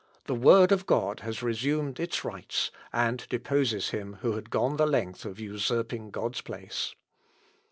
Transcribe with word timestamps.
The 0.25 0.33
Word 0.33 0.71
of 0.71 0.87
God 0.87 1.19
has 1.19 1.43
resumed 1.43 1.99
its 1.99 2.25
rights, 2.25 2.71
and 2.91 3.23
deposes 3.29 3.91
him 3.91 4.15
who 4.21 4.31
had 4.31 4.49
gone 4.49 4.77
the 4.77 4.87
length 4.87 5.25
of 5.25 5.39
usurping 5.39 6.09
God's 6.09 6.41
place. 6.41 6.95